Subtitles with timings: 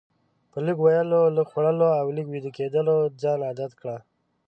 [0.51, 3.97] په لږ ویلو، لږ خوړلو او لږ ویده کیدلو ځان عادت کړه.